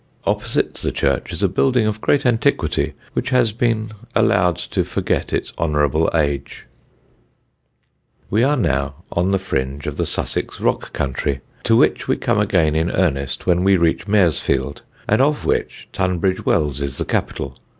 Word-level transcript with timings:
Opposite 0.25 0.73
the 0.73 0.91
church 0.91 1.31
is 1.31 1.43
a 1.43 1.47
building 1.47 1.85
of 1.85 2.01
great 2.01 2.25
antiquity, 2.25 2.93
which 3.13 3.29
has 3.29 3.51
been 3.51 3.91
allowed 4.15 4.55
to 4.57 4.83
forget 4.83 5.31
its 5.31 5.53
honourable 5.59 6.09
age. 6.15 6.65
[Sidenote: 8.31 8.31
"BIG 8.31 8.31
ON 8.31 8.31
LITTLE"] 8.31 8.31
We 8.31 8.43
are 8.43 8.57
now 8.79 8.95
on 9.11 9.29
the 9.31 9.37
fringe 9.37 9.85
of 9.85 9.97
the 9.97 10.07
Sussex 10.07 10.59
rock 10.59 10.91
country, 10.91 11.41
to 11.65 11.75
which 11.77 12.07
we 12.07 12.17
come 12.17 12.39
again 12.39 12.75
in 12.75 12.89
earnest 12.89 13.45
when 13.45 13.63
we 13.63 13.77
reach 13.77 14.07
Maresfield, 14.07 14.81
and 15.07 15.21
of 15.21 15.45
which 15.45 15.87
Tunbridge 15.93 16.47
Wells 16.47 16.81
is 16.81 16.97
the 16.97 17.05
capital. 17.05 17.55